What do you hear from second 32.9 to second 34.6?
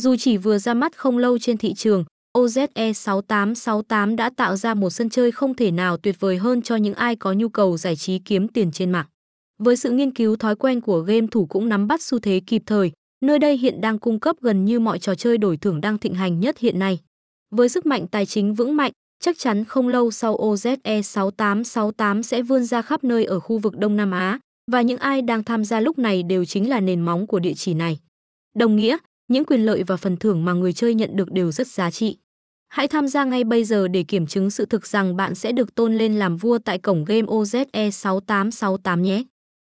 gia ngay bây giờ để kiểm chứng